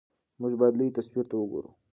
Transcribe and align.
موږ 0.39 0.53
باید 0.59 0.77
لوی 0.79 0.95
تصویر 0.97 1.25
ته 1.29 1.35
وګورو. 1.37 1.71